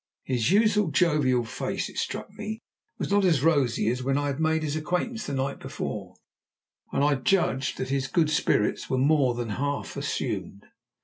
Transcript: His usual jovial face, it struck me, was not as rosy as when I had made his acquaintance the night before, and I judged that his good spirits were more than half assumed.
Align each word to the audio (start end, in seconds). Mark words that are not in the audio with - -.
His 0.23 0.49
usual 0.49 0.89
jovial 0.89 1.45
face, 1.45 1.87
it 1.87 1.95
struck 1.99 2.33
me, 2.33 2.59
was 2.97 3.11
not 3.11 3.23
as 3.23 3.43
rosy 3.43 3.87
as 3.89 4.01
when 4.01 4.17
I 4.17 4.25
had 4.25 4.39
made 4.39 4.63
his 4.63 4.75
acquaintance 4.75 5.27
the 5.27 5.33
night 5.35 5.59
before, 5.59 6.15
and 6.91 7.03
I 7.03 7.13
judged 7.13 7.77
that 7.77 7.89
his 7.89 8.07
good 8.07 8.31
spirits 8.31 8.89
were 8.89 8.97
more 8.97 9.35
than 9.35 9.49
half 9.49 9.95
assumed. 9.95 10.63